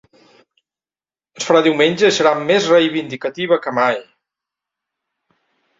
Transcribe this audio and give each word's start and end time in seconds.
Es 1.41 1.45
farà 1.49 1.61
diumenge 1.67 2.11
i 2.13 2.15
serà 2.17 2.33
més 2.49 2.71
reivindicativa 2.75 3.61
que 3.67 3.79
mai. 3.83 4.03